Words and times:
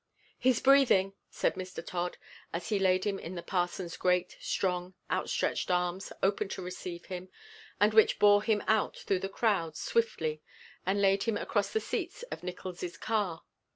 "He's 0.39 0.59
breathing," 0.59 1.13
said 1.29 1.53
Mr. 1.53 1.85
Todd, 1.85 2.17
as 2.51 2.69
he 2.69 2.79
laid 2.79 3.03
him 3.03 3.19
in 3.19 3.35
the 3.35 3.43
parson's 3.43 3.97
great, 3.97 4.35
strong, 4.41 4.95
outstretched 5.11 5.69
arms 5.69 6.11
open 6.23 6.49
to 6.49 6.61
receive 6.63 7.05
him 7.05 7.29
and 7.79 7.93
which 7.93 8.17
bore 8.17 8.41
him 8.41 8.63
out 8.65 8.97
through 8.97 9.19
the 9.19 9.29
crowd 9.29 9.77
swiftly 9.77 10.41
and 10.87 10.99
laid 11.03 11.25
him 11.25 11.37
across 11.37 11.71
the 11.71 11.79
seats 11.79 12.23
of 12.31 12.41
Nickols' 12.41 12.97
car. 12.97 13.43